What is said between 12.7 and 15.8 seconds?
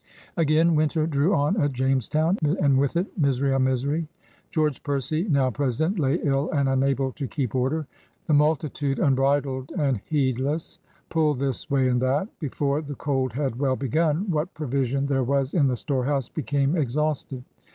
the cold had well b^gun, what provision there was in the